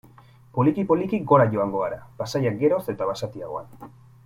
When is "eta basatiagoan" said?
2.95-3.95